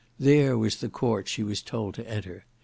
There 0.19 0.57
was 0.57 0.77
the 0.77 0.89
court 0.89 1.27
she 1.27 1.43
was 1.43 1.61
told 1.61 1.93
to 1.93 2.09
enter. 2.09 2.45